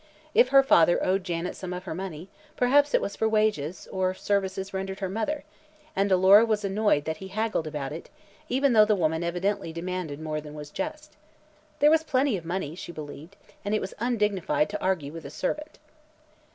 [0.33, 4.15] If her father owed Janet some of her money, perhaps it was for wages, or
[4.15, 5.43] services rendered her mother,
[5.95, 8.09] and Alora was annoyed that he haggled about it,
[8.49, 11.17] even though the woman evidently demanded more than was just.
[11.77, 15.29] There was plenty of money, she believed, and it was undignified to argue with a
[15.29, 15.77] servant.